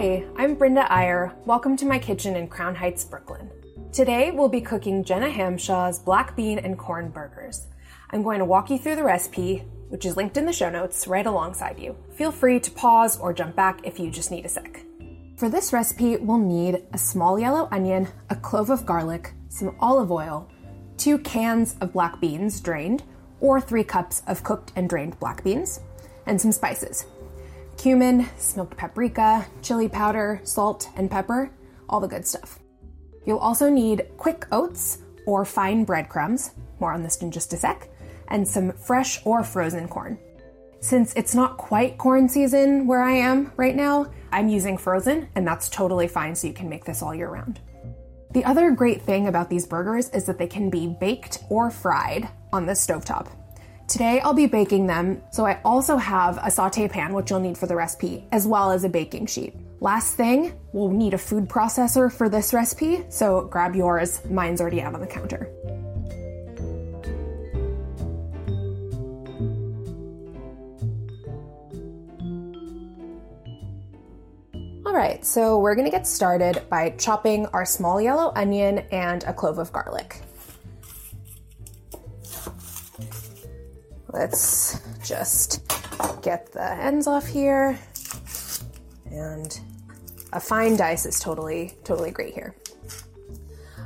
Hi, 0.00 0.24
I'm 0.36 0.56
Brinda 0.56 0.90
Ayer. 0.90 1.34
Welcome 1.44 1.76
to 1.76 1.84
my 1.84 1.98
kitchen 1.98 2.34
in 2.34 2.48
Crown 2.48 2.74
Heights, 2.74 3.04
Brooklyn. 3.04 3.50
Today 3.92 4.30
we'll 4.30 4.48
be 4.48 4.62
cooking 4.62 5.04
Gena 5.04 5.28
Hamshaw's 5.28 5.98
black 5.98 6.34
bean 6.34 6.58
and 6.58 6.78
corn 6.78 7.10
burgers. 7.10 7.66
I'm 8.08 8.22
going 8.22 8.38
to 8.38 8.46
walk 8.46 8.70
you 8.70 8.78
through 8.78 8.96
the 8.96 9.04
recipe, 9.04 9.58
which 9.90 10.06
is 10.06 10.16
linked 10.16 10.38
in 10.38 10.46
the 10.46 10.54
show 10.54 10.70
notes 10.70 11.06
right 11.06 11.26
alongside 11.26 11.78
you. 11.78 11.94
Feel 12.14 12.32
free 12.32 12.58
to 12.60 12.70
pause 12.70 13.20
or 13.20 13.34
jump 13.34 13.54
back 13.56 13.80
if 13.84 14.00
you 14.00 14.10
just 14.10 14.30
need 14.30 14.46
a 14.46 14.48
sec. 14.48 14.80
For 15.36 15.50
this 15.50 15.70
recipe, 15.70 16.16
we'll 16.16 16.38
need 16.38 16.82
a 16.94 16.98
small 16.98 17.38
yellow 17.38 17.68
onion, 17.70 18.08
a 18.30 18.36
clove 18.36 18.70
of 18.70 18.86
garlic, 18.86 19.34
some 19.50 19.76
olive 19.80 20.10
oil, 20.10 20.50
two 20.96 21.18
cans 21.18 21.76
of 21.82 21.92
black 21.92 22.22
beans 22.22 22.58
drained, 22.62 23.02
or 23.38 23.60
three 23.60 23.84
cups 23.84 24.22
of 24.26 24.44
cooked 24.44 24.72
and 24.76 24.88
drained 24.88 25.20
black 25.20 25.44
beans, 25.44 25.80
and 26.24 26.40
some 26.40 26.52
spices 26.52 27.04
cumin, 27.80 28.28
smoked 28.36 28.76
paprika, 28.76 29.46
chili 29.62 29.88
powder, 29.88 30.38
salt, 30.44 30.90
and 30.96 31.10
pepper, 31.10 31.50
all 31.88 31.98
the 31.98 32.06
good 32.06 32.26
stuff. 32.26 32.58
You'll 33.24 33.38
also 33.38 33.70
need 33.70 34.06
quick 34.18 34.46
oats 34.52 34.98
or 35.26 35.46
fine 35.46 35.84
breadcrumbs, 35.84 36.50
more 36.78 36.92
on 36.92 37.02
this 37.02 37.16
in 37.22 37.30
just 37.30 37.54
a 37.54 37.56
sec, 37.56 37.88
and 38.28 38.46
some 38.46 38.72
fresh 38.72 39.24
or 39.24 39.42
frozen 39.42 39.88
corn. 39.88 40.18
Since 40.80 41.14
it's 41.14 41.34
not 41.34 41.56
quite 41.56 41.96
corn 41.96 42.28
season 42.28 42.86
where 42.86 43.02
I 43.02 43.12
am 43.12 43.50
right 43.56 43.74
now, 43.74 44.12
I'm 44.30 44.50
using 44.50 44.76
frozen, 44.76 45.30
and 45.34 45.46
that's 45.46 45.70
totally 45.70 46.06
fine, 46.06 46.34
so 46.34 46.48
you 46.48 46.52
can 46.52 46.68
make 46.68 46.84
this 46.84 47.00
all 47.00 47.14
year 47.14 47.30
round. 47.30 47.60
The 48.32 48.44
other 48.44 48.72
great 48.72 49.00
thing 49.00 49.26
about 49.26 49.48
these 49.48 49.66
burgers 49.66 50.10
is 50.10 50.26
that 50.26 50.36
they 50.36 50.46
can 50.46 50.68
be 50.68 50.86
baked 51.00 51.44
or 51.48 51.70
fried 51.70 52.28
on 52.52 52.66
the 52.66 52.72
stovetop. 52.72 53.28
Today 53.90 54.20
I'll 54.20 54.34
be 54.34 54.46
baking 54.46 54.86
them, 54.86 55.20
so 55.32 55.44
I 55.44 55.60
also 55.64 55.96
have 55.96 56.38
a 56.44 56.48
saute 56.48 56.86
pan, 56.86 57.12
which 57.12 57.28
you'll 57.28 57.40
need 57.40 57.58
for 57.58 57.66
the 57.66 57.74
recipe, 57.74 58.24
as 58.30 58.46
well 58.46 58.70
as 58.70 58.84
a 58.84 58.88
baking 58.88 59.26
sheet. 59.26 59.56
Last 59.80 60.14
thing, 60.14 60.52
we'll 60.72 60.92
need 60.92 61.12
a 61.12 61.18
food 61.18 61.48
processor 61.48 62.10
for 62.10 62.28
this 62.28 62.54
recipe, 62.54 63.04
so 63.08 63.48
grab 63.50 63.74
yours. 63.74 64.24
Mine's 64.30 64.60
already 64.60 64.80
out 64.80 64.94
on 64.94 65.00
the 65.00 65.08
counter. 65.08 65.50
All 74.86 74.94
right, 74.94 75.24
so 75.26 75.58
we're 75.58 75.74
gonna 75.74 75.90
get 75.90 76.06
started 76.06 76.62
by 76.70 76.90
chopping 76.90 77.46
our 77.46 77.64
small 77.64 78.00
yellow 78.00 78.30
onion 78.36 78.84
and 78.92 79.24
a 79.24 79.32
clove 79.32 79.58
of 79.58 79.72
garlic. 79.72 80.20
Let's 84.12 84.80
just 85.04 85.60
get 86.22 86.52
the 86.52 86.72
ends 86.72 87.06
off 87.06 87.26
here. 87.26 87.78
And 89.10 89.60
a 90.32 90.40
fine 90.40 90.76
dice 90.76 91.06
is 91.06 91.20
totally, 91.20 91.74
totally 91.84 92.10
great 92.10 92.34
here. 92.34 92.54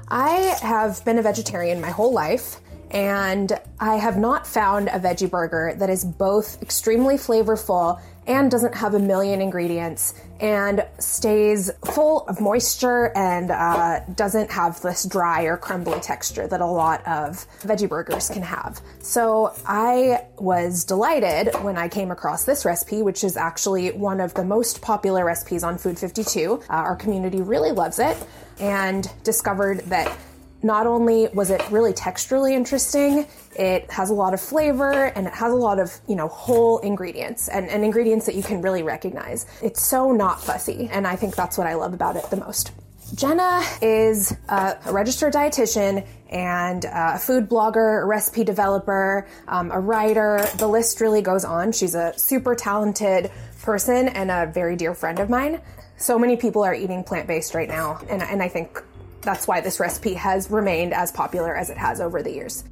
I 0.09 0.57
have 0.63 1.05
been 1.05 1.19
a 1.19 1.23
vegetarian 1.23 1.81
my 1.81 1.91
whole 1.91 2.13
life, 2.13 2.61
and 2.91 3.59
I 3.81 3.97
have 3.97 4.17
not 4.17 4.47
found 4.47 4.89
a 4.89 4.99
veggie 4.99 5.31
burger 5.31 5.75
that 5.79 5.91
is 5.91 6.05
both 6.05 6.61
extremely 6.63 7.17
flavorful 7.17 8.01
and 8.27 8.51
doesn't 8.51 8.75
have 8.75 8.95
a 8.95 8.99
million 8.99 9.41
ingredients 9.41 10.15
and 10.41 10.85
stays 10.99 11.71
full 11.85 12.27
of 12.27 12.41
moisture 12.41 13.12
and 13.17 13.51
uh, 13.51 14.01
doesn't 14.15 14.51
have 14.51 14.81
this 14.83 15.05
dry 15.05 15.43
or 15.43 15.57
crumbly 15.57 16.01
texture 16.01 16.47
that 16.47 16.61
a 16.61 16.67
lot 16.67 17.07
of 17.07 17.47
veggie 17.61 17.89
burgers 17.89 18.29
can 18.29 18.43
have. 18.43 18.81
So 19.01 19.55
I 19.67 20.27
was 20.39 20.84
delighted 20.84 21.55
when 21.63 21.77
I 21.77 21.89
came 21.89 22.11
across 22.11 22.45
this 22.45 22.65
recipe, 22.65 23.03
which 23.03 23.25
is 23.25 23.37
actually 23.37 23.93
one 23.93 24.21
of 24.21 24.34
the 24.34 24.45
most 24.45 24.83
popular 24.83 25.25
recipes 25.25 25.63
on 25.63 25.79
Food 25.79 25.99
52. 25.99 26.63
Uh, 26.69 26.73
our 26.73 26.97
community 26.97 27.43
really 27.43 27.73
loves 27.73 27.99
it 27.99 28.17
and 28.59 29.11
discovered 29.23 29.81
that 29.87 30.17
not 30.65 30.87
only 30.87 31.29
was 31.35 31.51
it 31.51 31.63
really 31.71 31.93
texturally 31.93 32.53
interesting, 32.53 33.27
it 33.55 33.89
has 33.91 34.09
a 34.09 34.15
lot 34.15 34.33
of 34.33 34.41
flavor 34.41 35.13
and 35.15 35.27
it 35.27 35.35
has 35.35 35.53
a 35.53 35.57
lot 35.57 35.79
of, 35.79 35.93
you 36.09 36.17
know, 36.17 36.27
whole 36.27 36.79
ingredients 36.79 37.49
and, 37.49 37.69
and 37.69 37.85
ingredients 37.85 38.25
that 38.27 38.35
you 38.35 38.43
can 38.43 38.63
really 38.63 38.83
recognize. 38.83 39.45
It's 39.63 39.83
so 39.83 40.11
not 40.11 40.43
fussy, 40.43 40.89
and 40.91 41.07
I 41.07 41.17
think 41.17 41.37
that's 41.37 41.59
what 41.59 41.67
I 41.67 41.75
love 41.75 41.93
about 41.93 42.17
it 42.17 42.25
the 42.31 42.39
most. 42.39 42.73
Gena 43.15 43.63
is 43.83 44.35
a, 44.49 44.79
registered 44.91 45.35
dietitian 45.35 46.07
and 46.31 46.87
a 46.87 47.19
food 47.19 47.49
blogger, 47.49 48.03
a 48.03 48.07
recipe 48.07 48.43
developer, 48.43 49.29
um, 49.47 49.71
a 49.71 49.79
writer. 49.79 50.49
The 50.57 50.67
list 50.67 51.03
really 51.03 51.21
goes 51.21 51.45
on. 51.45 51.73
She's 51.73 51.95
a 51.95 52.15
super 52.17 52.55
talented 52.55 53.31
person 53.63 54.09
and 54.09 54.31
a 54.31 54.51
very 54.51 54.77
dear 54.77 54.95
friend 54.95 55.19
of 55.21 55.29
mine. 55.29 55.61
So 55.99 56.19
many 56.19 56.37
people 56.37 56.65
are 56.65 56.75
eating 56.75 57.05
plant 57.05 57.29
based 57.29 57.55
right 57.55 57.69
now, 57.69 58.01
and, 58.09 58.23
and 58.23 58.43
I 58.43 58.49
think 58.49 58.83
that's 59.25 59.49
why 59.49 59.61
this 59.61 59.81
recipe 59.81 60.15
has 60.15 60.51
remained 60.51 60.93
as 60.95 61.11
popular 61.11 61.57
as 61.57 61.71
it 61.71 61.77
has 61.77 62.01
over 62.01 62.23
the 62.23 62.31
years. 62.31 62.65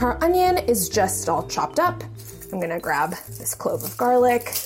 Our 0.00 0.22
onion 0.22 0.58
is 0.58 0.88
just 0.88 1.28
all 1.28 1.48
chopped 1.48 1.78
up. 1.78 2.04
I'm 2.52 2.60
gonna 2.60 2.78
grab 2.78 3.14
this 3.38 3.54
clove 3.54 3.82
of 3.82 3.96
garlic. 3.96 4.56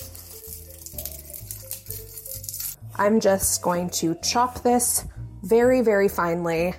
I'm 2.95 3.19
just 3.19 3.61
going 3.61 3.89
to 3.91 4.15
chop 4.21 4.61
this 4.61 5.05
very, 5.41 5.81
very 5.81 6.07
finely 6.07 6.75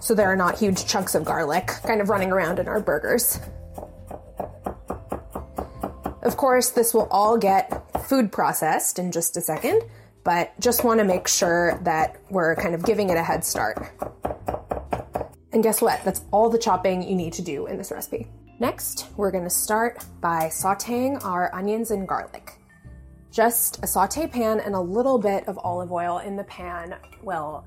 so 0.00 0.14
there 0.14 0.26
are 0.26 0.36
not 0.36 0.58
huge 0.58 0.86
chunks 0.86 1.14
of 1.14 1.24
garlic 1.24 1.68
kind 1.84 2.00
of 2.00 2.08
running 2.08 2.32
around 2.32 2.58
in 2.58 2.66
our 2.66 2.80
burgers. 2.80 3.38
Of 6.22 6.36
course, 6.36 6.70
this 6.70 6.92
will 6.92 7.08
all 7.10 7.38
get 7.38 7.84
food 8.06 8.32
processed 8.32 8.98
in 8.98 9.12
just 9.12 9.36
a 9.36 9.40
second, 9.40 9.82
but 10.24 10.58
just 10.60 10.84
want 10.84 11.00
to 11.00 11.04
make 11.04 11.28
sure 11.28 11.80
that 11.82 12.16
we're 12.30 12.54
kind 12.56 12.74
of 12.74 12.84
giving 12.84 13.10
it 13.10 13.16
a 13.16 13.22
head 13.22 13.44
start. 13.44 13.90
And 15.52 15.62
guess 15.62 15.82
what? 15.82 16.02
That's 16.04 16.22
all 16.30 16.48
the 16.48 16.58
chopping 16.58 17.02
you 17.02 17.14
need 17.14 17.32
to 17.34 17.42
do 17.42 17.66
in 17.66 17.76
this 17.76 17.90
recipe. 17.90 18.26
Next, 18.58 19.08
we're 19.16 19.30
going 19.30 19.44
to 19.44 19.50
start 19.50 20.04
by 20.20 20.46
sauteing 20.46 21.22
our 21.24 21.54
onions 21.54 21.90
and 21.90 22.06
garlic. 22.06 22.52
Just 23.30 23.82
a 23.82 23.86
saute 23.86 24.26
pan 24.26 24.60
and 24.60 24.74
a 24.74 24.80
little 24.80 25.18
bit 25.18 25.48
of 25.48 25.58
olive 25.58 25.90
oil 25.90 26.18
in 26.18 26.36
the 26.36 26.44
pan 26.44 26.96
will 27.22 27.64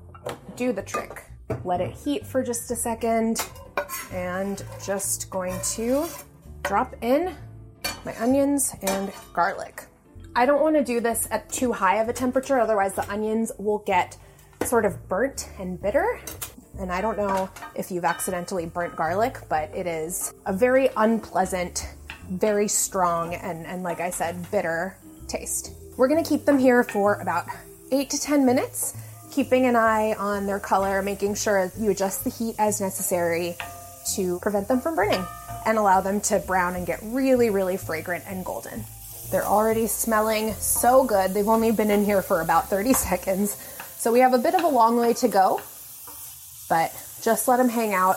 do 0.56 0.72
the 0.72 0.82
trick. 0.82 1.24
Let 1.64 1.80
it 1.80 1.92
heat 1.92 2.26
for 2.26 2.42
just 2.42 2.70
a 2.70 2.76
second 2.76 3.46
and 4.12 4.64
just 4.84 5.28
going 5.30 5.60
to 5.74 6.06
drop 6.62 6.94
in 7.02 7.34
my 8.04 8.16
onions 8.20 8.74
and 8.82 9.12
garlic. 9.32 9.84
I 10.36 10.44
don't 10.44 10.60
want 10.60 10.76
to 10.76 10.84
do 10.84 11.00
this 11.00 11.26
at 11.30 11.48
too 11.48 11.72
high 11.72 11.96
of 11.96 12.10
a 12.10 12.12
temperature, 12.12 12.60
otherwise, 12.60 12.92
the 12.92 13.10
onions 13.10 13.50
will 13.58 13.78
get 13.78 14.18
sort 14.66 14.84
of 14.84 15.08
burnt 15.08 15.48
and 15.58 15.80
bitter. 15.80 16.20
And 16.78 16.92
I 16.92 17.00
don't 17.00 17.16
know 17.16 17.48
if 17.74 17.90
you've 17.90 18.04
accidentally 18.04 18.66
burnt 18.66 18.94
garlic, 18.94 19.38
but 19.48 19.74
it 19.74 19.86
is 19.86 20.34
a 20.44 20.52
very 20.52 20.90
unpleasant, 20.94 21.88
very 22.28 22.68
strong, 22.68 23.34
and, 23.34 23.64
and 23.64 23.82
like 23.82 24.00
I 24.00 24.10
said, 24.10 24.50
bitter 24.50 24.98
taste. 25.26 25.72
We're 25.96 26.08
gonna 26.08 26.22
keep 26.22 26.44
them 26.44 26.58
here 26.58 26.84
for 26.84 27.14
about 27.14 27.46
eight 27.90 28.10
to 28.10 28.20
10 28.20 28.44
minutes, 28.44 28.94
keeping 29.30 29.64
an 29.64 29.74
eye 29.74 30.16
on 30.18 30.44
their 30.44 30.60
color, 30.60 31.00
making 31.00 31.36
sure 31.36 31.72
you 31.78 31.92
adjust 31.92 32.24
the 32.24 32.30
heat 32.30 32.56
as 32.58 32.78
necessary 32.78 33.56
to 34.16 34.38
prevent 34.40 34.68
them 34.68 34.82
from 34.82 34.96
burning 34.96 35.24
and 35.64 35.78
allow 35.78 36.02
them 36.02 36.20
to 36.20 36.40
brown 36.40 36.76
and 36.76 36.86
get 36.86 37.00
really, 37.04 37.48
really 37.48 37.78
fragrant 37.78 38.22
and 38.26 38.44
golden. 38.44 38.84
They're 39.30 39.44
already 39.44 39.86
smelling 39.86 40.54
so 40.54 41.04
good. 41.04 41.34
They've 41.34 41.48
only 41.48 41.72
been 41.72 41.90
in 41.90 42.04
here 42.04 42.22
for 42.22 42.40
about 42.40 42.68
30 42.68 42.92
seconds. 42.92 43.56
So 43.98 44.12
we 44.12 44.20
have 44.20 44.34
a 44.34 44.38
bit 44.38 44.54
of 44.54 44.62
a 44.62 44.68
long 44.68 44.96
way 44.98 45.14
to 45.14 45.28
go, 45.28 45.60
but 46.68 46.92
just 47.22 47.48
let 47.48 47.56
them 47.56 47.68
hang 47.68 47.92
out. 47.92 48.16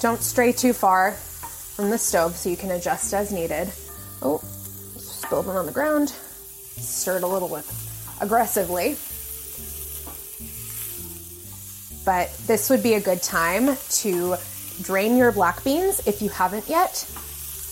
Don't 0.00 0.20
stray 0.20 0.52
too 0.52 0.72
far 0.72 1.12
from 1.12 1.90
the 1.90 1.98
stove 1.98 2.36
so 2.36 2.50
you 2.50 2.56
can 2.56 2.70
adjust 2.72 3.14
as 3.14 3.32
needed. 3.32 3.72
Oh, 4.20 4.38
spilled 4.96 5.46
one 5.46 5.56
on 5.56 5.66
the 5.66 5.72
ground. 5.72 6.10
Stirred 6.10 7.22
a 7.22 7.26
little 7.26 7.48
bit 7.48 7.64
aggressively. 8.20 8.96
But 12.04 12.32
this 12.46 12.70
would 12.70 12.82
be 12.82 12.94
a 12.94 13.00
good 13.00 13.22
time 13.22 13.76
to 14.02 14.36
drain 14.82 15.16
your 15.16 15.32
black 15.32 15.64
beans 15.64 16.06
if 16.06 16.22
you 16.22 16.28
haven't 16.28 16.68
yet. 16.68 17.06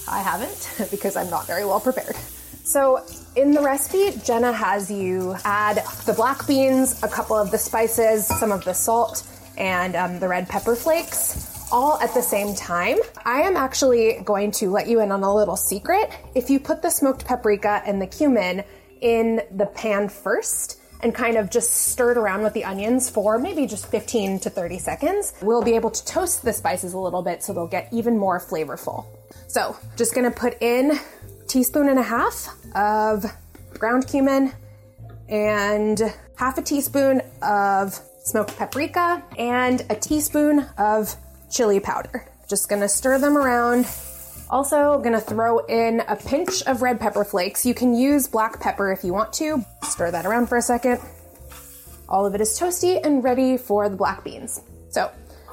I 0.09 0.21
haven't 0.21 0.89
because 0.91 1.17
I'm 1.17 1.31
not 1.31 1.47
very 1.47 1.65
well 1.65 1.81
prepared. 1.81 2.17
So, 2.65 3.07
in 3.37 3.53
the 3.53 3.61
recipe, 3.61 4.19
Gena 4.25 4.53
has 4.53 4.91
you 4.91 5.37
add 5.45 5.85
the 6.05 6.13
black 6.13 6.47
beans, 6.49 7.01
a 7.05 7.09
couple 7.09 7.37
of 7.37 7.53
the 7.53 7.59
spices, 7.59 8.27
some 8.27 8.51
of 8.51 8.65
the 8.65 8.73
salt, 8.73 9.23
and 9.57 9.95
um, 9.95 10.19
the 10.19 10.27
red 10.27 10.49
pepper 10.49 10.75
flakes 10.75 11.69
all 11.71 11.99
at 12.01 12.13
the 12.15 12.23
same 12.23 12.55
time. 12.55 12.99
I 13.25 13.43
am 13.43 13.57
actually 13.57 14.21
going 14.25 14.51
to 14.53 14.71
let 14.71 14.89
you 14.89 15.01
in 15.01 15.13
on 15.13 15.23
a 15.23 15.35
little 15.35 15.57
secret. 15.57 16.11
If 16.35 16.51
you 16.51 16.59
put 16.59 16.83
the 16.83 16.91
smoked 16.91 17.25
paprika 17.25 17.83
and 17.87 18.01
the 18.01 18.07
cumin 18.07 18.65
in 19.01 19.43
the 19.53 19.67
pan 19.67 20.09
first, 20.09 20.81
and 21.01 21.15
kind 21.15 21.37
of 21.37 21.51
just 21.51 21.71
stir 21.71 22.13
it 22.13 22.19
around 22.19 22.43
with 22.43 22.55
the 22.55 22.65
onions 22.65 23.11
for 23.11 23.39
maybe 23.39 23.67
just 23.67 23.87
15 23.87 24.41
to 24.41 24.51
30 24.51 24.79
seconds, 24.79 25.35
we'll 25.43 25.63
be 25.63 25.75
able 25.75 25.91
to 25.91 26.05
toast 26.05 26.43
the 26.43 26.53
spices 26.53 26.95
a 26.95 26.99
little 26.99 27.23
bit 27.23 27.43
so 27.43 27.53
they'll 27.53 27.67
get 27.67 27.89
even 27.93 28.19
more 28.19 28.41
flavorful. 28.41 29.05
So, 29.49 29.77
just 29.97 30.15
gonna 30.15 30.31
put 30.31 30.61
in 30.61 30.99
teaspoon 31.47 31.89
and 31.89 31.99
a 31.99 32.03
half 32.03 32.49
of 32.75 33.25
ground 33.79 34.07
cumin 34.09 34.53
and 35.29 36.01
half 36.37 36.59
a 36.59 36.63
teaspoon 36.63 37.23
of 37.43 37.99
smoked 38.23 38.57
paprika 38.57 39.23
and 39.39 39.85
a 39.89 39.95
teaspoon 39.95 40.67
of 40.79 41.15
chili 41.51 41.81
powder. 41.81 42.27
Just 42.49 42.69
gonna 42.69 42.89
stir 42.89 43.19
them 43.19 43.39
around. 43.39 43.87
Also, 44.51 45.01
gonna 45.01 45.21
throw 45.21 45.59
in 45.67 46.01
a 46.09 46.17
pinch 46.17 46.63
of 46.65 46.83
red 46.83 47.01
pepper 47.01 47.25
flakes. 47.25 47.65
You 47.65 47.75
can 47.75 47.95
use 47.95 48.29
black 48.29 48.61
pepper 48.61 48.93
if 48.93 49.05
you 49.05 49.13
want 49.13 49.33
to. 49.35 49.65
Stir 49.85 50.11
that 50.11 50.27
around 50.27 50.49
for 50.49 50.59
a 50.59 50.63
second. 50.63 51.01
All 52.09 52.27
of 52.27 52.35
it 52.35 52.41
is 52.41 52.59
toasty 52.59 53.05
and 53.05 53.25
ready 53.25 53.57
for 53.57 53.89
the 53.89 53.97
black 53.97 54.23
beans. 54.23 54.61
So, 54.91 55.11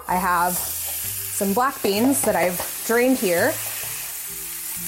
I 0.07 0.15
have 0.15 0.53
some 0.53 1.53
black 1.53 1.81
beans 1.81 2.21
that 2.23 2.35
I've 2.35 2.83
drained 2.85 3.17
here 3.17 3.53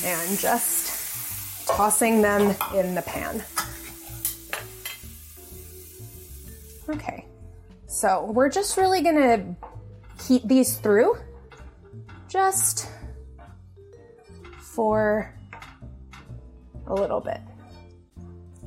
and 0.06 0.40
just 0.40 1.68
tossing 1.68 2.22
them 2.22 2.56
in 2.74 2.96
the 2.96 3.02
pan. 3.02 3.44
Okay, 6.88 7.26
so 7.88 8.32
we're 8.32 8.50
just 8.50 8.78
really 8.78 9.02
gonna 9.02 9.56
heat 10.28 10.48
these 10.48 10.78
through 10.78 11.18
just 12.28 12.88
for 14.60 15.34
a 16.88 16.94
little 16.94 17.20
bit. 17.20 17.42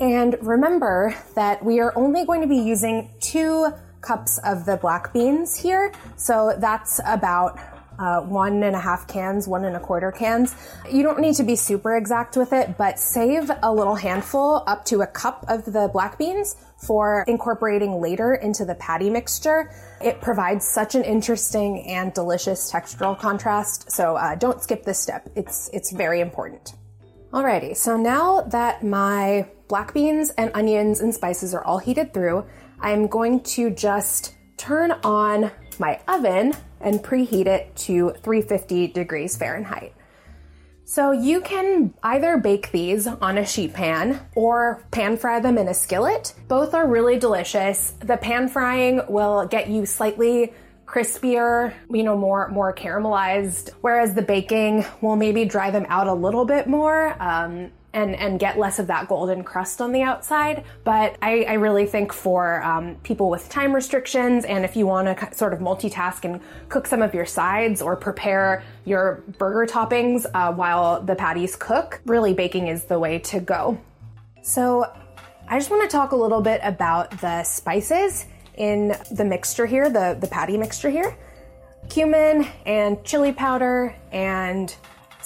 And 0.00 0.36
remember 0.40 1.14
that 1.34 1.64
we 1.64 1.80
are 1.80 1.92
only 1.96 2.24
going 2.24 2.40
to 2.40 2.46
be 2.46 2.56
using 2.56 3.10
two 3.20 3.68
cups 4.00 4.38
of 4.44 4.64
the 4.64 4.76
black 4.76 5.12
beans 5.12 5.56
here. 5.56 5.92
So 6.16 6.54
that's 6.58 7.00
about 7.04 7.58
uh, 7.98 8.20
one 8.20 8.62
and 8.62 8.76
a 8.76 8.80
half 8.80 9.06
cans, 9.06 9.48
one 9.48 9.64
and 9.64 9.76
a 9.76 9.80
quarter 9.80 10.12
cans. 10.12 10.54
You 10.90 11.02
don't 11.02 11.20
need 11.20 11.34
to 11.34 11.42
be 11.42 11.56
super 11.56 11.96
exact 11.96 12.36
with 12.36 12.52
it, 12.52 12.76
but 12.78 12.98
save 12.98 13.50
a 13.62 13.72
little 13.72 13.94
handful 13.94 14.62
up 14.66 14.84
to 14.86 15.02
a 15.02 15.06
cup 15.06 15.44
of 15.48 15.64
the 15.64 15.88
black 15.92 16.18
beans 16.18 16.56
for 16.86 17.24
incorporating 17.26 18.00
later 18.00 18.34
into 18.34 18.64
the 18.64 18.74
patty 18.76 19.10
mixture. 19.10 19.70
It 20.00 20.20
provides 20.20 20.66
such 20.66 20.94
an 20.94 21.02
interesting 21.02 21.84
and 21.86 22.14
delicious 22.14 22.72
textural 22.72 23.18
contrast, 23.18 23.90
so 23.90 24.16
uh, 24.16 24.36
don't 24.36 24.62
skip 24.62 24.84
this 24.84 25.00
step. 25.00 25.28
It's, 25.34 25.68
it's 25.72 25.90
very 25.90 26.20
important. 26.20 26.74
Alrighty, 27.32 27.76
so 27.76 27.96
now 27.96 28.42
that 28.42 28.82
my 28.82 29.46
black 29.68 29.92
beans 29.92 30.30
and 30.38 30.50
onions 30.54 31.00
and 31.00 31.14
spices 31.14 31.52
are 31.52 31.62
all 31.64 31.78
heated 31.78 32.14
through, 32.14 32.46
I'm 32.80 33.06
going 33.06 33.40
to 33.40 33.70
just 33.70 34.34
turn 34.56 34.92
on 35.04 35.50
my 35.78 36.00
oven 36.08 36.54
and 36.80 37.02
preheat 37.02 37.46
it 37.46 37.74
to 37.76 38.10
350 38.22 38.88
degrees 38.88 39.36
Fahrenheit. 39.36 39.94
So 40.84 41.12
you 41.12 41.42
can 41.42 41.92
either 42.02 42.38
bake 42.38 42.72
these 42.72 43.06
on 43.06 43.36
a 43.36 43.44
sheet 43.44 43.74
pan 43.74 44.26
or 44.34 44.82
pan 44.90 45.18
fry 45.18 45.38
them 45.38 45.58
in 45.58 45.68
a 45.68 45.74
skillet. 45.74 46.32
Both 46.48 46.72
are 46.72 46.88
really 46.88 47.18
delicious. 47.18 47.92
The 48.00 48.16
pan 48.16 48.48
frying 48.48 49.02
will 49.06 49.46
get 49.46 49.68
you 49.68 49.84
slightly 49.84 50.54
crispier, 50.86 51.74
you 51.90 52.02
know, 52.02 52.16
more 52.16 52.48
more 52.48 52.74
caramelized, 52.74 53.68
whereas 53.82 54.14
the 54.14 54.22
baking 54.22 54.86
will 55.02 55.16
maybe 55.16 55.44
dry 55.44 55.70
them 55.70 55.84
out 55.90 56.06
a 56.06 56.14
little 56.14 56.46
bit 56.46 56.66
more. 56.66 57.14
Um, 57.22 57.70
and, 57.92 58.14
and 58.16 58.38
get 58.38 58.58
less 58.58 58.78
of 58.78 58.86
that 58.88 59.08
golden 59.08 59.42
crust 59.42 59.80
on 59.80 59.92
the 59.92 60.02
outside. 60.02 60.64
But 60.84 61.16
I, 61.22 61.44
I 61.44 61.52
really 61.54 61.86
think 61.86 62.12
for 62.12 62.62
um, 62.62 62.96
people 62.96 63.30
with 63.30 63.48
time 63.48 63.74
restrictions 63.74 64.44
and 64.44 64.64
if 64.64 64.76
you 64.76 64.86
want 64.86 65.18
to 65.18 65.34
sort 65.34 65.52
of 65.52 65.60
multitask 65.60 66.24
and 66.24 66.40
cook 66.68 66.86
some 66.86 67.02
of 67.02 67.14
your 67.14 67.26
sides 67.26 67.80
or 67.80 67.96
prepare 67.96 68.62
your 68.84 69.22
burger 69.38 69.70
toppings 69.70 70.26
uh, 70.34 70.52
while 70.52 71.02
the 71.02 71.14
patties 71.14 71.56
cook, 71.56 72.00
really 72.04 72.34
baking 72.34 72.68
is 72.68 72.84
the 72.84 72.98
way 72.98 73.18
to 73.18 73.40
go. 73.40 73.78
So 74.42 74.92
I 75.48 75.58
just 75.58 75.70
want 75.70 75.82
to 75.82 75.88
talk 75.88 76.12
a 76.12 76.16
little 76.16 76.42
bit 76.42 76.60
about 76.62 77.10
the 77.20 77.42
spices 77.42 78.26
in 78.54 78.94
the 79.10 79.24
mixture 79.24 79.66
here, 79.66 79.88
the, 79.88 80.16
the 80.20 80.26
patty 80.26 80.58
mixture 80.58 80.90
here. 80.90 81.16
Cumin 81.88 82.46
and 82.66 83.02
chili 83.02 83.32
powder 83.32 83.94
and 84.12 84.74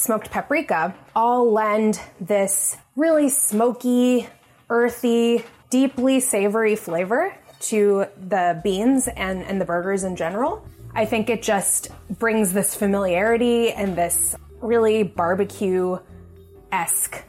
smoked 0.03 0.31
paprika 0.31 0.95
all 1.15 1.53
lend 1.53 2.01
this 2.21 2.77
really 2.97 3.29
smoky, 3.29 4.27
earthy, 4.69 5.45
deeply 5.71 6.19
savory 6.19 6.75
flavor 6.75 7.35
to 7.61 8.07
the 8.29 8.61
beans 8.65 9.07
and, 9.07 9.43
and 9.45 9.61
the 9.61 9.65
burgers 9.65 10.03
in 10.03 10.17
general. 10.17 10.67
I 10.95 11.05
think 11.07 11.31
it 11.31 11.43
just 11.43 11.89
brings 12.19 12.53
this 12.53 12.75
familiarity 12.75 13.71
and 13.71 13.97
this 13.97 14.35
really 14.61 15.05
barbecue 15.05 15.99
esque 16.73 17.23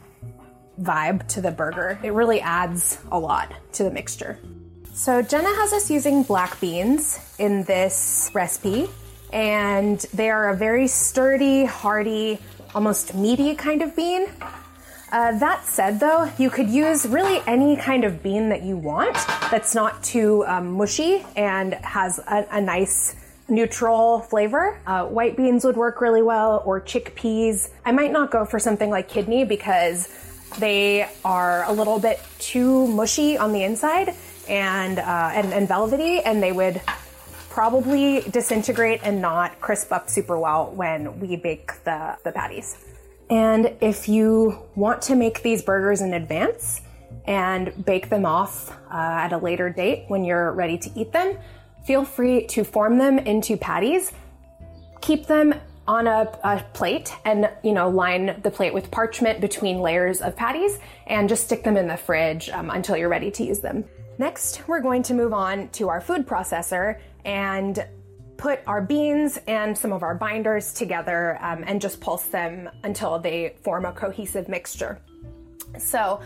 vibe 0.80 1.26
to 1.28 1.40
the 1.40 1.52
burger. 1.52 1.98
It 2.02 2.12
really 2.12 2.40
adds 2.40 2.98
a 3.12 3.18
lot 3.18 3.52
to 3.74 3.84
the 3.84 3.90
mixture. 3.90 4.38
So, 4.92 5.22
Gena 5.22 5.48
has 5.48 5.72
us 5.72 5.90
using 5.90 6.22
black 6.22 6.60
beans 6.60 7.18
in 7.38 7.64
this 7.64 8.30
recipe, 8.32 8.88
and 9.32 9.98
they 10.14 10.30
are 10.30 10.50
a 10.50 10.56
very 10.56 10.86
sturdy, 10.86 11.64
hearty, 11.64 12.38
almost 12.74 13.14
meaty 13.14 13.54
kind 13.54 13.82
of 13.82 13.94
bean. 13.94 14.26
Uh, 15.12 15.38
that 15.38 15.64
said, 15.64 16.00
though, 16.00 16.30
you 16.38 16.50
could 16.50 16.68
use 16.68 17.06
really 17.06 17.40
any 17.46 17.76
kind 17.76 18.04
of 18.04 18.22
bean 18.22 18.48
that 18.48 18.62
you 18.62 18.76
want 18.76 19.14
that's 19.50 19.74
not 19.74 20.02
too 20.02 20.44
um, 20.46 20.72
mushy 20.72 21.24
and 21.36 21.74
has 21.74 22.18
a, 22.18 22.46
a 22.50 22.60
nice 22.60 23.14
neutral 23.48 24.20
flavor. 24.20 24.76
Uh, 24.86 25.06
white 25.06 25.36
beans 25.36 25.64
would 25.64 25.76
work 25.76 26.00
really 26.00 26.22
well, 26.22 26.62
or 26.64 26.80
chickpeas. 26.80 27.70
I 27.84 27.92
might 27.92 28.10
not 28.10 28.30
go 28.30 28.44
for 28.44 28.58
something 28.58 28.90
like 28.90 29.08
kidney 29.08 29.44
because 29.44 30.08
they 30.58 31.08
are 31.24 31.64
a 31.64 31.72
little 31.72 31.98
bit 31.98 32.20
too 32.38 32.86
mushy 32.88 33.36
on 33.36 33.52
the 33.52 33.62
inside 33.62 34.14
and 34.48 34.98
uh, 34.98 35.30
and, 35.32 35.52
and 35.52 35.68
velvety, 35.68 36.20
and 36.20 36.42
they 36.42 36.52
would 36.52 36.80
probably 37.54 38.20
disintegrate 38.32 38.98
and 39.04 39.22
not 39.22 39.60
crisp 39.60 39.92
up 39.92 40.10
super 40.10 40.36
well 40.36 40.72
when 40.72 41.20
we 41.20 41.36
bake 41.36 41.70
the, 41.84 42.18
the 42.24 42.32
patties. 42.32 42.84
And 43.30 43.76
if 43.80 44.08
you 44.08 44.58
want 44.74 45.02
to 45.02 45.14
make 45.14 45.40
these 45.44 45.62
burgers 45.62 46.00
in 46.00 46.14
advance 46.14 46.80
and 47.26 47.84
bake 47.84 48.08
them 48.08 48.26
off 48.26 48.72
uh, 48.90 48.96
at 48.96 49.32
a 49.32 49.38
later 49.38 49.70
date 49.70 50.06
when 50.08 50.24
you're 50.24 50.50
ready 50.50 50.76
to 50.78 50.90
eat 50.96 51.12
them, 51.12 51.38
feel 51.86 52.04
free 52.04 52.44
to 52.48 52.64
form 52.64 52.98
them 52.98 53.20
into 53.20 53.56
patties. 53.56 54.10
Keep 55.00 55.28
them 55.28 55.54
on 55.86 56.08
a, 56.08 56.36
a, 56.42 56.64
plate 56.72 57.12
and 57.24 57.48
you 57.62 57.72
know 57.72 57.88
line 57.88 58.40
the 58.42 58.50
plate 58.50 58.74
with 58.74 58.90
parchment 58.90 59.40
between 59.40 59.78
layers 59.78 60.22
of 60.22 60.34
patties 60.34 60.78
and 61.06 61.28
just 61.28 61.44
stick 61.44 61.62
them 61.62 61.76
in 61.76 61.86
the 61.86 61.96
fridge 61.96 62.48
um, 62.48 62.70
until 62.70 62.96
you're 62.96 63.10
ready 63.10 63.30
to 63.30 63.44
use 63.44 63.60
them. 63.60 63.84
Next, 64.18 64.66
we're 64.66 64.80
going 64.80 65.02
to 65.04 65.14
move 65.14 65.32
on 65.32 65.68
to 65.70 65.88
our 65.88 66.00
food 66.00 66.26
processor 66.26 66.98
and 67.24 67.84
put 68.36 68.60
our 68.66 68.82
beans 68.82 69.38
and 69.46 69.76
some 69.76 69.92
of 69.92 70.02
our 70.02 70.14
binders 70.14 70.72
together 70.74 71.38
um, 71.40 71.64
and 71.66 71.80
just 71.80 72.00
pulse 72.00 72.24
them 72.26 72.68
until 72.82 73.18
they 73.18 73.56
form 73.62 73.84
a 73.84 73.92
cohesive 73.92 74.48
mixture. 74.48 75.00
So, 75.78 76.20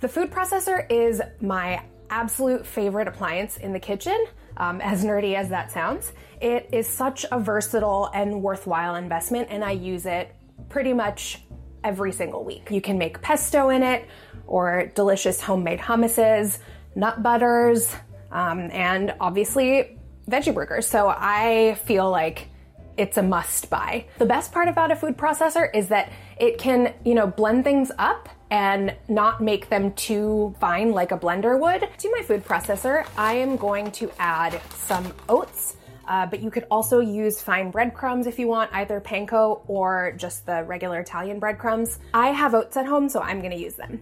the 0.00 0.08
food 0.08 0.30
processor 0.30 0.84
is 0.90 1.22
my 1.40 1.84
absolute 2.10 2.66
favorite 2.66 3.06
appliance 3.06 3.56
in 3.56 3.72
the 3.72 3.78
kitchen, 3.78 4.26
um, 4.56 4.80
as 4.80 5.04
nerdy 5.04 5.34
as 5.34 5.48
that 5.50 5.70
sounds. 5.70 6.12
It 6.40 6.68
is 6.72 6.86
such 6.86 7.24
a 7.30 7.38
versatile 7.38 8.10
and 8.12 8.42
worthwhile 8.42 8.96
investment, 8.96 9.48
and 9.50 9.64
I 9.64 9.72
use 9.72 10.06
it 10.06 10.34
pretty 10.68 10.92
much 10.92 11.42
every 11.84 12.12
single 12.12 12.44
week. 12.44 12.70
You 12.70 12.80
can 12.80 12.98
make 12.98 13.20
pesto 13.22 13.70
in 13.70 13.82
it 13.82 14.08
or 14.46 14.90
delicious 14.94 15.40
homemade 15.40 15.78
hummuses, 15.78 16.58
nut 16.94 17.22
butters, 17.22 17.94
um, 18.30 18.70
and 18.72 19.14
obviously 19.20 19.98
veggie 20.28 20.54
burgers. 20.54 20.86
So 20.86 21.08
I 21.08 21.74
feel 21.84 22.10
like 22.10 22.48
it's 22.96 23.16
a 23.16 23.22
must 23.22 23.70
buy. 23.70 24.06
The 24.18 24.26
best 24.26 24.52
part 24.52 24.68
about 24.68 24.90
a 24.90 24.96
food 24.96 25.16
processor 25.16 25.68
is 25.74 25.88
that 25.88 26.12
it 26.38 26.58
can, 26.58 26.94
you 27.04 27.14
know, 27.14 27.26
blend 27.26 27.64
things 27.64 27.90
up 27.98 28.28
and 28.50 28.94
not 29.08 29.42
make 29.42 29.70
them 29.70 29.92
too 29.94 30.54
fine 30.60 30.92
like 30.92 31.10
a 31.10 31.18
blender 31.18 31.58
would. 31.58 31.88
To 31.98 32.10
my 32.10 32.22
food 32.22 32.44
processor, 32.44 33.06
I 33.16 33.34
am 33.34 33.56
going 33.56 33.90
to 33.92 34.10
add 34.18 34.60
some 34.74 35.12
oats. 35.28 35.76
Uh, 36.06 36.26
but 36.26 36.42
you 36.42 36.50
could 36.50 36.66
also 36.70 37.00
use 37.00 37.40
fine 37.40 37.70
breadcrumbs 37.70 38.26
if 38.26 38.38
you 38.38 38.48
want, 38.48 38.70
either 38.74 39.00
panko 39.00 39.62
or 39.68 40.12
just 40.16 40.44
the 40.44 40.64
regular 40.64 41.00
Italian 41.00 41.38
breadcrumbs. 41.38 41.98
I 42.12 42.28
have 42.28 42.54
oats 42.54 42.76
at 42.76 42.86
home, 42.86 43.08
so 43.08 43.20
I'm 43.20 43.40
gonna 43.40 43.54
use 43.54 43.74
them. 43.74 44.00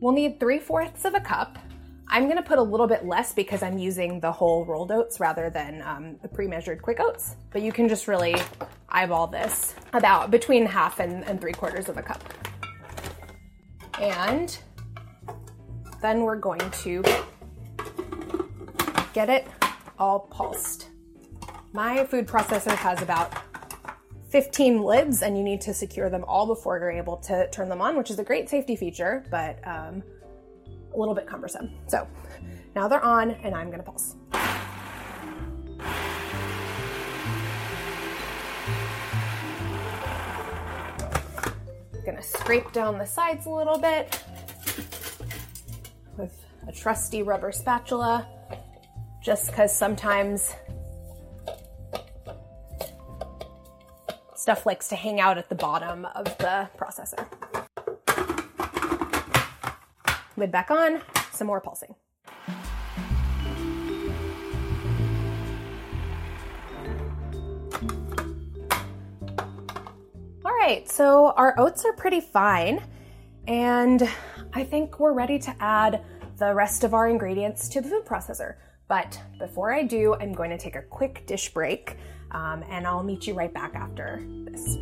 We'll 0.00 0.14
need 0.14 0.40
three 0.40 0.58
fourths 0.58 1.04
of 1.04 1.14
a 1.14 1.20
cup 1.20 1.58
I'm 2.08 2.28
gonna 2.28 2.42
put 2.42 2.58
a 2.58 2.62
little 2.62 2.86
bit 2.86 3.04
less 3.04 3.32
because 3.32 3.62
I'm 3.62 3.78
using 3.78 4.20
the 4.20 4.30
whole 4.30 4.64
rolled 4.64 4.92
oats 4.92 5.20
rather 5.20 5.50
than 5.50 5.82
um, 5.82 6.16
the 6.22 6.28
pre-measured 6.28 6.82
quick 6.82 7.00
oats. 7.00 7.36
But 7.50 7.62
you 7.62 7.72
can 7.72 7.88
just 7.88 8.08
really 8.08 8.36
eyeball 8.88 9.26
this 9.26 9.74
about 9.92 10.30
between 10.30 10.66
half 10.66 11.00
and, 11.00 11.24
and 11.24 11.40
three 11.40 11.52
quarters 11.52 11.88
of 11.88 11.96
a 11.96 12.02
cup. 12.02 12.22
And 14.00 14.56
then 16.02 16.20
we're 16.20 16.36
going 16.36 16.70
to 16.70 17.02
get 19.12 19.30
it 19.30 19.46
all 19.98 20.20
pulsed. 20.20 20.88
My 21.72 22.04
food 22.04 22.26
processor 22.26 22.74
has 22.76 23.00
about 23.00 23.32
15 24.30 24.82
lids 24.82 25.22
and 25.22 25.38
you 25.38 25.44
need 25.44 25.60
to 25.62 25.72
secure 25.72 26.10
them 26.10 26.24
all 26.26 26.46
before 26.46 26.78
you're 26.78 26.90
able 26.90 27.16
to 27.18 27.48
turn 27.50 27.68
them 27.68 27.80
on, 27.80 27.96
which 27.96 28.10
is 28.10 28.18
a 28.18 28.24
great 28.24 28.48
safety 28.48 28.76
feature, 28.76 29.24
but 29.30 29.60
um, 29.66 30.02
a 30.94 30.98
little 30.98 31.14
bit 31.14 31.26
cumbersome. 31.26 31.70
So 31.86 32.06
now 32.74 32.88
they're 32.88 33.04
on 33.04 33.32
and 33.42 33.54
I'm 33.54 33.70
gonna 33.70 33.82
pulse. 33.82 34.16
Gonna 42.04 42.22
scrape 42.22 42.70
down 42.72 42.98
the 42.98 43.06
sides 43.06 43.46
a 43.46 43.50
little 43.50 43.78
bit 43.78 44.22
with 46.18 46.44
a 46.68 46.72
trusty 46.72 47.22
rubber 47.22 47.50
spatula, 47.50 48.28
just 49.22 49.46
because 49.46 49.74
sometimes 49.74 50.52
stuff 54.36 54.66
likes 54.66 54.88
to 54.88 54.96
hang 54.96 55.18
out 55.18 55.38
at 55.38 55.48
the 55.48 55.54
bottom 55.54 56.04
of 56.14 56.24
the 56.36 56.68
processor. 56.76 57.26
Lid 60.36 60.50
back 60.50 60.70
on, 60.70 61.00
some 61.32 61.46
more 61.46 61.60
pulsing. 61.60 61.94
All 70.44 70.52
right, 70.52 70.90
so 70.90 71.32
our 71.36 71.54
oats 71.58 71.84
are 71.84 71.92
pretty 71.92 72.20
fine, 72.20 72.82
and 73.46 74.08
I 74.54 74.64
think 74.64 74.98
we're 74.98 75.12
ready 75.12 75.38
to 75.38 75.54
add 75.60 76.02
the 76.38 76.52
rest 76.52 76.84
of 76.84 76.94
our 76.94 77.08
ingredients 77.08 77.68
to 77.68 77.80
the 77.80 77.88
food 77.88 78.04
processor. 78.04 78.56
But 78.88 79.20
before 79.38 79.72
I 79.72 79.82
do, 79.84 80.14
I'm 80.14 80.32
going 80.32 80.50
to 80.50 80.58
take 80.58 80.76
a 80.76 80.82
quick 80.82 81.26
dish 81.26 81.52
break, 81.54 81.96
um, 82.32 82.64
and 82.68 82.86
I'll 82.86 83.02
meet 83.02 83.26
you 83.26 83.34
right 83.34 83.52
back 83.52 83.74
after 83.74 84.24
this. 84.46 84.78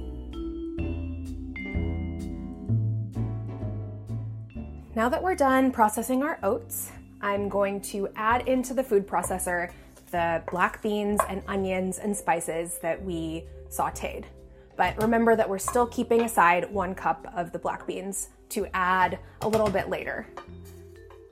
Now 4.94 5.08
that 5.08 5.22
we're 5.22 5.34
done 5.34 5.72
processing 5.72 6.22
our 6.22 6.38
oats, 6.42 6.92
I'm 7.22 7.48
going 7.48 7.80
to 7.82 8.10
add 8.14 8.46
into 8.46 8.74
the 8.74 8.84
food 8.84 9.08
processor 9.08 9.70
the 10.10 10.42
black 10.50 10.82
beans 10.82 11.18
and 11.30 11.42
onions 11.48 11.98
and 11.98 12.14
spices 12.14 12.78
that 12.82 13.02
we 13.02 13.44
sauteed. 13.70 14.24
But 14.76 15.00
remember 15.00 15.34
that 15.34 15.48
we're 15.48 15.58
still 15.58 15.86
keeping 15.86 16.20
aside 16.20 16.70
one 16.70 16.94
cup 16.94 17.26
of 17.34 17.52
the 17.52 17.58
black 17.58 17.86
beans 17.86 18.28
to 18.50 18.66
add 18.74 19.18
a 19.40 19.48
little 19.48 19.70
bit 19.70 19.88
later. 19.88 20.26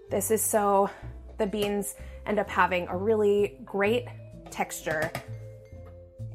This 0.08 0.30
is 0.30 0.42
so 0.42 0.88
the 1.36 1.46
beans 1.46 1.96
end 2.24 2.38
up 2.38 2.48
having 2.48 2.88
a 2.88 2.96
really 2.96 3.58
great 3.66 4.06
texture 4.50 5.12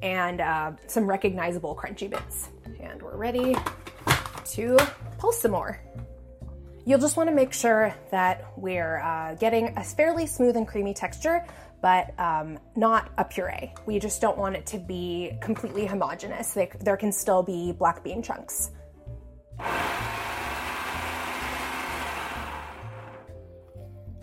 and 0.04 0.42
uh, 0.42 0.74
some 0.86 1.08
recognizable 1.08 1.76
crunchy 1.76 2.08
bits. 2.08 2.50
And 2.80 3.02
we're 3.02 3.18
ready 3.18 3.56
to 4.46 4.78
pulse 5.18 5.42
some 5.42 5.52
more. 5.52 5.82
You'll 6.88 7.00
just 7.00 7.18
want 7.18 7.30
to 7.30 7.36
make 7.36 7.52
sure 7.52 7.96
that 8.12 8.46
we're 8.58 9.00
uh, 9.00 9.34
getting 9.36 9.76
a 9.76 9.84
fairly 9.84 10.28
smooth 10.28 10.56
and 10.56 10.68
creamy 10.68 10.94
texture, 10.94 11.44
but 11.82 12.14
um, 12.20 12.60
not 12.76 13.10
a 13.18 13.26
puree. 13.26 13.74
We 13.88 13.98
just 13.98 14.22
don't 14.22 14.38
want 14.38 14.56
it 14.56 14.68
to 14.68 14.78
be 14.78 15.36
completely 15.42 15.88
homogeneous. 15.88 16.54
They, 16.54 16.70
there 16.82 16.96
can 16.96 17.12
still 17.12 17.42
be 17.42 17.72
black 17.72 18.04
bean 18.04 18.22
chunks. 18.22 18.70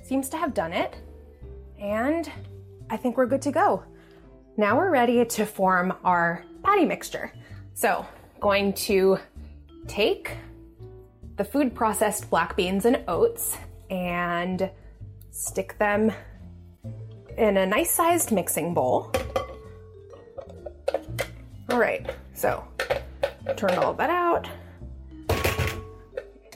Seems 0.04 0.28
to 0.28 0.36
have 0.36 0.54
done 0.54 0.72
it, 0.72 0.96
and 1.80 2.30
I 2.90 2.96
think 2.96 3.16
we're 3.16 3.26
good 3.26 3.42
to 3.42 3.50
go. 3.50 3.82
Now 4.56 4.76
we're 4.76 4.90
ready 4.90 5.24
to 5.24 5.46
form 5.46 5.94
our 6.04 6.44
patty 6.62 6.84
mixture. 6.84 7.32
So, 7.74 8.06
going 8.38 8.72
to 8.74 9.18
take 9.88 10.36
the 11.42 11.48
food 11.48 11.74
processed 11.74 12.30
black 12.30 12.54
beans 12.54 12.84
and 12.84 13.02
oats 13.08 13.58
and 13.90 14.70
stick 15.32 15.76
them 15.76 16.12
in 17.36 17.56
a 17.56 17.66
nice 17.66 17.90
sized 17.90 18.30
mixing 18.30 18.72
bowl. 18.72 19.10
All 21.68 21.80
right, 21.80 22.08
so 22.32 22.62
turn 23.56 23.72
all 23.72 23.92
that 23.94 24.08
out. 24.08 24.48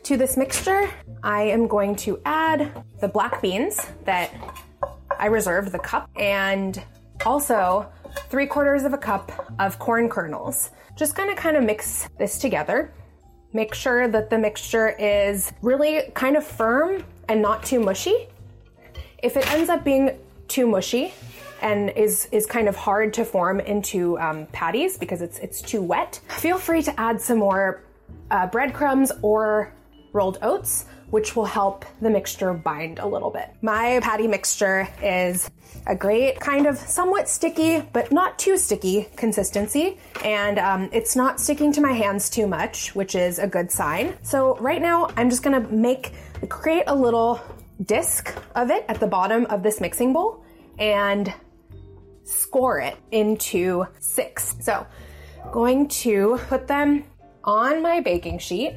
To 0.05 0.17
this 0.17 0.37
mixture, 0.37 0.89
I 1.25 1.43
am 1.43 1.67
going 1.67 1.97
to 1.97 2.21
add 2.25 2.85
the 3.01 3.09
black 3.09 3.43
beans 3.43 3.85
that 4.05 4.33
I 5.19 5.27
reserved 5.27 5.73
the 5.73 5.81
cup 5.81 6.09
and 6.15 6.81
also 7.25 7.91
three 8.29 8.47
quarters 8.47 8.85
of 8.85 8.93
a 8.93 8.99
cup 8.99 9.53
of 9.59 9.81
corn 9.81 10.09
kernels. 10.09 10.71
Just 10.95 11.17
gonna 11.17 11.35
kind 11.35 11.57
of 11.57 11.65
mix 11.65 12.09
this 12.21 12.39
together. 12.39 12.95
Make 13.57 13.75
sure 13.75 14.07
that 14.07 14.29
the 14.29 14.37
mixture 14.37 14.91
is 14.91 15.51
really 15.63 16.13
kind 16.13 16.37
of 16.37 16.47
firm 16.47 17.03
and 17.27 17.41
not 17.41 17.65
too 17.65 17.81
mushy. 17.81 18.29
If 19.23 19.35
it 19.35 19.51
ends 19.51 19.71
up 19.71 19.83
being 19.83 20.11
too 20.47 20.67
mushy 20.67 21.15
and 21.63 21.89
is 21.89 22.29
is 22.33 22.45
kind 22.45 22.69
of 22.69 22.77
hard 22.77 23.15
to 23.15 23.25
form 23.25 23.61
into 23.61 24.19
um, 24.19 24.45
patties 24.53 24.99
because 24.99 25.23
it's 25.23 25.39
it's 25.39 25.63
too 25.63 25.81
wet, 25.81 26.21
feel 26.29 26.59
free 26.59 26.83
to 26.83 27.01
add 27.01 27.19
some 27.19 27.39
more 27.39 27.81
uh, 28.31 28.47
breadcrumbs 28.47 29.11
or 29.23 29.73
rolled 30.13 30.37
oats, 30.43 30.85
which 31.17 31.35
will 31.35 31.47
help 31.47 31.87
the 32.03 32.11
mixture 32.11 32.53
bind 32.53 32.99
a 32.99 33.07
little 33.07 33.31
bit. 33.31 33.49
My 33.63 34.01
patty 34.03 34.29
mixture 34.29 34.87
is 35.03 35.51
a 35.87 35.97
great 35.97 36.39
kind 36.41 36.67
of 36.67 36.77
somewhat 36.77 37.27
sticky, 37.27 37.81
but 37.95 38.13
not 38.13 38.39
too 38.39 38.59
sticky 38.59 39.09
consistency. 39.17 39.97
And 40.23 40.59
um, 40.59 40.91
it's 40.93 41.17
not 41.17 41.41
sticking 41.41 41.73
to 41.73 41.81
my 41.81 41.93
hands 41.93 42.29
too 42.29 42.47
much, 42.47 42.95
which 42.95 43.15
is 43.15 43.39
a 43.39 43.47
good 43.47 43.73
sign. 43.73 44.15
So 44.25 44.59
right 44.59 44.83
now 44.83 45.09
I'm 45.17 45.31
just 45.31 45.43
gonna 45.43 45.61
make, 45.61 46.13
create 46.51 46.85
a 46.87 46.95
little 46.95 47.41
disc 47.83 48.37
of 48.55 48.69
it 48.69 48.85
at 48.87 49.01
the 49.01 49.07
bottom 49.07 49.47
of 49.47 49.63
this 49.63 49.81
mixing 49.81 50.13
bowl 50.13 50.45
and 50.79 51.33
score 52.25 52.79
it 52.79 52.99
into 53.11 53.87
six. 54.01 54.55
So 54.61 54.87
going 55.51 55.89
to 56.05 56.39
put 56.49 56.67
them 56.67 57.05
on 57.43 57.81
my 57.81 58.01
baking 58.01 58.39
sheet 58.39 58.77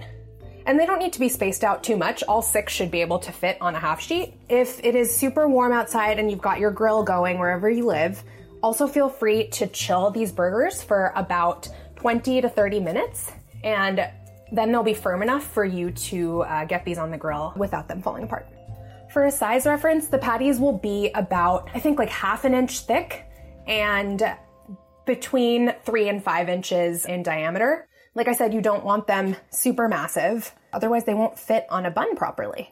and 0.66 0.80
they 0.80 0.86
don't 0.86 1.00
need 1.00 1.14
to 1.14 1.20
be 1.20 1.30
spaced 1.30 1.64
out 1.64 1.84
too 1.84 1.98
much. 1.98 2.24
All 2.24 2.42
six 2.42 2.74
should 2.74 2.92
be 2.92 3.02
able 3.02 3.20
to 3.20 3.32
fit 3.32 3.58
on 3.62 3.76
a 3.76 3.80
half 3.80 4.02
sheet. 4.02 4.34
If 4.50 4.84
it 4.84 4.96
is 4.96 5.16
super 5.16 5.48
warm 5.48 5.72
outside 5.72 6.20
and 6.20 6.30
you've 6.30 6.42
got 6.42 6.60
your 6.60 6.72
grill 6.72 7.04
going 7.04 7.40
wherever 7.40 7.70
you 7.70 7.86
live, 7.86 8.24
also 8.62 8.88
feel 8.88 9.10
free 9.10 9.48
to 9.48 9.68
chill 9.68 10.12
these 10.12 10.32
burgers 10.32 10.84
for 10.84 11.14
about 11.16 11.70
20 11.96 12.42
to 12.42 12.50
30 12.50 12.80
minutes 12.80 13.32
and 13.64 14.10
then 14.52 14.72
they'll 14.72 14.84
be 14.84 14.94
firm 14.94 15.22
enough 15.22 15.44
for 15.44 15.66
you 15.66 15.92
to 15.92 16.42
uh, 16.42 16.66
get 16.66 16.86
these 16.86 16.98
on 16.98 17.12
the 17.12 17.18
grill 17.18 17.54
without 17.56 17.88
them 17.88 18.02
falling 18.02 18.24
apart. 18.24 18.48
For 19.12 19.26
a 19.26 19.32
size 19.32 19.66
reference, 19.66 20.08
the 20.08 20.20
patties 20.20 20.60
will 20.60 20.78
be 20.78 21.12
about, 21.16 21.70
I 21.74 21.80
think, 21.80 21.98
like 21.98 22.10
half 22.10 22.46
an 22.46 22.54
inch 22.54 22.82
thick 22.82 23.26
and 23.68 24.24
between 25.06 25.74
three 25.84 26.10
and 26.10 26.24
five 26.24 26.50
inches 26.50 27.06
in 27.06 27.24
diameter. 27.24 27.88
Like 28.20 28.28
I 28.28 28.34
said, 28.34 28.54
you 28.54 28.60
don't 28.60 28.84
want 28.84 29.08
them 29.08 29.38
super 29.50 29.88
massive. 29.88 30.54
Otherwise, 30.74 31.06
they 31.06 31.14
won't 31.14 31.40
fit 31.40 31.66
on 31.70 31.86
a 31.86 31.90
bun 31.90 32.18
properly. 32.18 32.70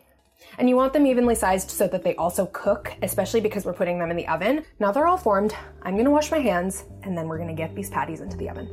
And 0.58 0.68
you 0.68 0.76
want 0.76 0.92
them 0.92 1.08
evenly 1.08 1.36
sized 1.36 1.70
so 1.70 1.88
that 1.88 2.04
they 2.04 2.16
also 2.16 2.48
cook, 2.48 2.94
especially 3.02 3.40
because 3.40 3.64
we're 3.64 3.72
putting 3.72 3.98
them 3.98 4.12
in 4.12 4.18
the 4.18 4.28
oven. 4.28 4.66
Now 4.78 4.92
they're 4.92 5.08
all 5.08 5.16
formed. 5.16 5.56
I'm 5.84 5.96
gonna 5.96 6.12
wash 6.12 6.32
my 6.32 6.40
hands 6.40 6.84
and 7.04 7.18
then 7.18 7.30
we're 7.30 7.38
gonna 7.38 7.54
get 7.54 7.74
these 7.76 7.90
patties 7.90 8.20
into 8.20 8.36
the 8.36 8.50
oven. 8.50 8.68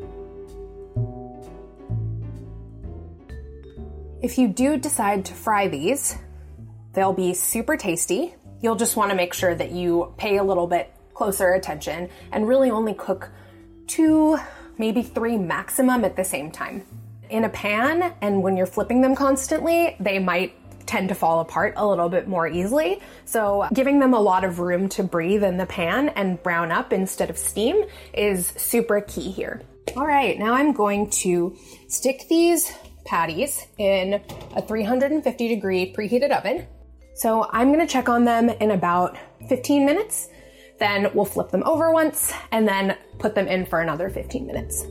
if 4.21 4.37
you 4.37 4.49
do 4.49 4.77
decide 4.77 5.25
to 5.27 5.33
fry 5.33 5.69
these, 5.69 6.19
they'll 6.93 7.13
be 7.13 7.35
super 7.35 7.77
tasty. 7.77 8.35
You'll 8.61 8.75
just 8.75 8.97
want 8.97 9.11
to 9.11 9.17
make 9.17 9.33
sure 9.33 9.55
that 9.55 9.71
you 9.71 10.13
pay 10.17 10.39
a 10.39 10.43
little 10.43 10.67
bit 10.67 10.93
closer 11.13 11.53
attention 11.53 12.11
and 12.33 12.49
really 12.49 12.73
only 12.73 12.95
cook 12.95 13.31
two, 13.87 14.41
maybe 14.79 15.03
three 15.03 15.37
maximum 15.37 16.05
at 16.05 16.17
the 16.17 16.25
same 16.25 16.51
time. 16.51 16.85
In 17.31 17.45
a 17.45 17.49
pan, 17.49 18.15
and 18.21 18.43
when 18.43 18.57
you're 18.57 18.67
flipping 18.67 19.01
them 19.01 19.15
constantly, 19.15 19.97
they 19.99 20.19
might 20.19 20.55
tend 20.87 21.09
to 21.09 21.15
fall 21.15 21.41
apart 21.41 21.75
a 21.77 21.87
little 21.87 22.09
bit 22.09 22.29
more 22.29 22.47
easily. 22.47 23.01
So 23.25 23.67
giving 23.73 23.99
them 23.99 24.15
a 24.15 24.21
lot 24.21 24.45
of 24.45 24.59
room 24.59 24.89
to 24.91 25.03
breathe 25.03 25.43
in 25.43 25.57
the 25.57 25.67
pan 25.67 26.11
and 26.11 26.43
brown 26.43 26.71
up 26.71 26.93
instead 26.93 27.31
of 27.31 27.39
steam 27.39 27.85
is 28.13 28.49
super 28.57 29.01
key 29.01 29.31
here. 29.31 29.63
All 29.97 30.07
right, 30.07 30.39
now 30.39 30.55
I'm 30.55 30.73
going 30.73 31.11
to 31.11 31.57
stick 31.89 32.27
these 32.29 32.73
patties 33.05 33.67
in 33.79 34.21
a 34.57 34.63
350 34.63 35.49
degree 35.49 35.93
preheated 35.93 36.37
oven. 36.37 36.67
So 37.15 37.49
I'm 37.51 37.71
gonna 37.71 37.87
check 37.87 38.09
on 38.09 38.25
them 38.25 38.49
in 38.49 38.73
about 38.73 39.17
15 39.49 39.87
minutes. 39.87 40.29
Then 40.79 41.11
we'll 41.15 41.25
flip 41.25 41.51
them 41.51 41.63
over 41.65 41.93
once 41.93 42.33
and 42.51 42.67
then 42.67 42.97
put 43.19 43.35
them 43.35 43.47
in 43.47 43.65
for 43.67 43.81
another 43.81 44.11
15 44.11 44.47
minutes. 44.47 44.85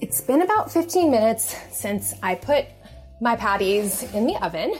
It's 0.00 0.20
been 0.20 0.42
about 0.42 0.70
15 0.72 1.10
minutes 1.10 1.56
since 1.70 2.14
I 2.22 2.34
put 2.34 2.66
my 3.20 3.36
patties 3.36 4.02
in 4.14 4.26
the 4.26 4.36
oven, 4.44 4.74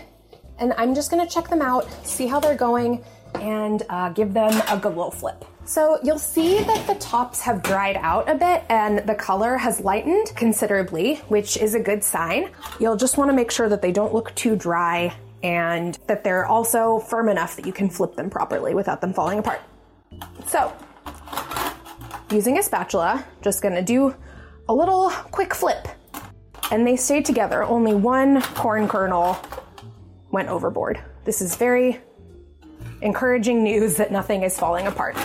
and 0.58 0.72
I'm 0.76 0.94
just 0.94 1.10
gonna 1.10 1.28
check 1.28 1.48
them 1.48 1.62
out, 1.62 1.88
see 2.04 2.26
how 2.26 2.40
they're 2.40 2.56
going, 2.56 3.04
and 3.36 3.82
uh, 3.88 4.08
give 4.10 4.34
them 4.34 4.52
a 4.68 4.76
good 4.76 4.96
little 4.96 5.10
flip. 5.10 5.44
So 5.64 5.98
you'll 6.02 6.18
see 6.18 6.58
that 6.64 6.86
the 6.86 6.96
tops 6.96 7.40
have 7.42 7.62
dried 7.62 7.96
out 7.96 8.28
a 8.28 8.34
bit 8.34 8.64
and 8.68 8.98
the 8.98 9.14
color 9.14 9.56
has 9.56 9.80
lightened 9.80 10.32
considerably, 10.34 11.16
which 11.28 11.56
is 11.56 11.74
a 11.74 11.80
good 11.80 12.02
sign. 12.02 12.50
You'll 12.80 12.96
just 12.96 13.16
wanna 13.16 13.32
make 13.32 13.50
sure 13.50 13.68
that 13.68 13.80
they 13.80 13.92
don't 13.92 14.12
look 14.12 14.34
too 14.34 14.56
dry 14.56 15.14
and 15.42 15.98
that 16.06 16.24
they're 16.24 16.46
also 16.46 16.98
firm 16.98 17.28
enough 17.28 17.56
that 17.56 17.66
you 17.66 17.72
can 17.72 17.88
flip 17.90 18.14
them 18.14 18.30
properly 18.30 18.74
without 18.74 19.00
them 19.00 19.12
falling 19.12 19.38
apart. 19.38 19.60
So, 20.46 20.72
using 22.30 22.58
a 22.58 22.62
spatula, 22.62 23.24
just 23.40 23.62
gonna 23.62 23.82
do 23.82 24.14
a 24.68 24.74
little 24.74 25.10
quick 25.10 25.54
flip. 25.54 25.88
And 26.70 26.86
they 26.86 26.96
stayed 26.96 27.24
together. 27.24 27.62
Only 27.62 27.94
one 27.94 28.40
corn 28.40 28.88
kernel 28.88 29.36
went 30.30 30.48
overboard. 30.48 31.00
This 31.24 31.42
is 31.42 31.56
very 31.56 32.00
encouraging 33.02 33.62
news 33.62 33.96
that 33.96 34.10
nothing 34.10 34.42
is 34.42 34.58
falling 34.58 34.86
apart. 34.86 35.16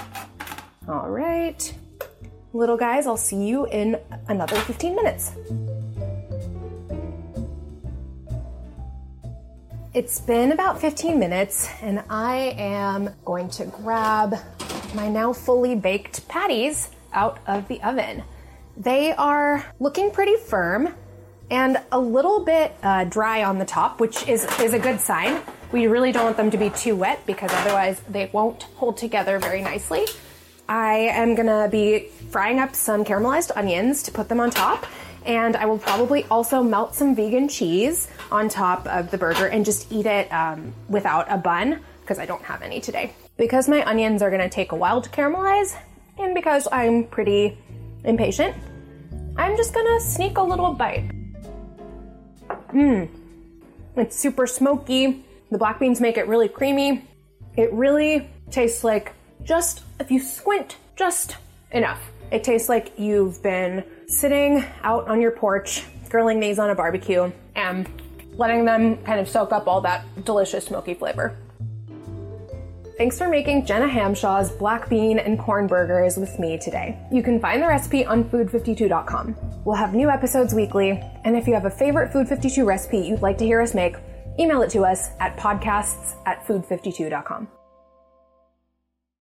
All 0.88 1.10
right. 1.10 1.74
Little 2.54 2.78
guys, 2.78 3.08
I'll 3.08 3.18
see 3.18 3.48
you 3.48 3.66
in 3.68 4.00
another 4.28 4.58
15 4.58 4.96
minutes. 4.96 5.32
It's 9.98 10.22
been 10.22 10.51
about 10.51 10.80
15 10.80 11.18
minutes, 11.18 11.68
and 11.82 12.04
I 12.08 12.54
am 12.56 13.16
going 13.25 13.50
to 13.50 13.66
grab 13.66 14.36
my 14.94 15.10
now 15.10 15.34
fully 15.34 15.74
baked 15.74 16.27
patties 16.27 16.92
out 17.13 17.39
of 17.48 17.68
the 17.68 17.82
oven. 17.82 18.24
They 18.77 19.13
are 19.13 19.66
looking 19.80 20.12
pretty 20.12 20.36
firm 20.36 20.94
and 21.50 21.82
a 21.92 22.00
little 22.00 22.46
bit 22.46 22.75
uh, 22.84 23.06
dry 23.06 23.44
on 23.44 23.58
the 23.58 23.66
top, 23.66 24.00
which 24.00 24.27
is, 24.27 24.46
is 24.60 24.75
a 24.75 24.77
good 24.77 25.00
sign. 25.00 25.42
We 25.72 25.88
really 25.88 26.12
don't 26.12 26.25
want 26.25 26.38
them 26.38 26.51
to 26.51 26.60
be 26.60 26.70
too 26.70 26.96
wet 26.96 27.25
because 27.25 27.50
otherwise 27.51 28.00
they 28.08 28.30
won't 28.32 28.62
hold 28.75 28.98
together 28.98 29.39
very 29.39 29.63
nicely. 29.63 30.06
I 30.70 31.10
am 31.10 31.34
gonna 31.34 31.70
be 31.72 32.10
frying 32.30 32.60
up 32.60 32.75
some 32.75 33.04
caramelized 33.04 33.50
onions 33.56 34.04
to 34.04 34.12
put 34.12 34.30
them 34.30 34.39
on 34.39 34.51
top, 34.51 34.86
and 35.28 35.58
I 35.58 35.66
will 35.66 35.78
probably 35.78 36.24
also 36.32 36.64
melt 36.64 36.96
some 36.96 37.14
vegan 37.14 37.50
cheese 37.50 38.08
on 38.32 38.48
top 38.50 38.88
of 38.88 39.12
the 39.12 39.18
burger 39.18 39.48
and 39.48 39.63
just 39.63 39.92
eat 39.92 40.06
it 40.06 40.32
um, 40.32 40.74
without 40.88 41.30
a 41.30 41.38
bun 41.38 41.82
because 42.02 42.18
I 42.18 42.26
don't 42.26 42.42
have 42.44 42.62
any 42.62 42.80
today. 42.80 43.12
Because 43.36 43.68
my 43.68 43.86
onions 43.86 44.22
are 44.22 44.32
gonna 44.32 44.50
take 44.50 44.72
a 44.72 44.76
while 44.76 45.02
to 45.02 45.10
caramelize, 45.10 45.78
and 46.18 46.34
because 46.34 46.68
I'm 46.72 47.04
pretty 47.04 47.58
impatient, 48.06 48.56
I'm 49.36 49.58
just 49.58 49.74
gonna 49.74 50.00
sneak 50.00 50.38
a 50.38 50.42
little 50.42 50.74
bite. 50.74 51.12
Mmm. 52.70 53.10
It's 53.98 54.16
super 54.16 54.48
smoky. 54.48 55.26
The 55.52 55.58
black 55.58 55.80
beans 55.80 56.00
make 56.00 56.18
it 56.18 56.28
really 56.28 56.48
creamy. 56.48 57.06
It 57.56 57.74
really 57.74 58.30
tastes 58.52 58.84
like 58.84 59.13
just, 59.44 59.84
if 60.00 60.10
you 60.10 60.20
squint, 60.20 60.78
just 60.96 61.36
enough. 61.72 62.00
It 62.32 62.44
tastes 62.44 62.70
like 62.70 62.94
you've 62.98 63.42
been 63.44 63.84
sitting 64.08 64.63
out 64.84 65.08
on 65.08 65.22
your 65.22 65.32
porch, 65.32 65.84
grilling 66.10 66.39
these 66.39 66.60
on 66.60 66.70
a 66.70 66.76
barbecue, 66.76 67.32
and 67.56 67.89
letting 68.34 68.65
them 68.65 68.98
kind 69.04 69.20
of 69.20 69.28
soak 69.28 69.52
up 69.52 69.67
all 69.67 69.82
that 69.82 70.04
delicious 70.26 70.65
smoky 70.65 70.93
flavor. 70.93 71.38
Thanks 72.98 73.20
for 73.20 73.30
making 73.30 73.65
Gena 73.67 73.88
Hamshaw's 73.88 74.52
black 74.52 74.89
bean 74.89 75.20
and 75.20 75.38
corn 75.38 75.67
burgers 75.67 76.17
with 76.17 76.39
me 76.39 76.58
today. 76.58 76.98
You 77.12 77.22
can 77.22 77.39
find 77.39 77.62
the 77.62 77.67
recipe 77.67 78.04
on 78.04 78.24
food52.com. 78.24 79.36
We'll 79.65 79.76
have 79.76 79.93
new 79.93 80.10
episodes 80.10 80.56
weekly, 80.56 81.00
and 81.24 81.38
if 81.38 81.46
you 81.46 81.54
have 81.54 81.65
a 81.65 81.70
favorite 81.70 82.12
Food 82.12 82.28
52 82.28 82.65
recipe 82.65 82.98
you'd 82.98 83.22
like 83.22 83.38
to 83.38 83.46
hear 83.46 83.62
us 83.62 83.76
make, 83.76 83.98
email 84.39 84.63
it 84.63 84.72
to 84.72 84.84
us 84.84 85.10
at 85.20 85.38
podcasts 85.38 86.15
at 86.26 86.43
food52.com. 86.48 87.50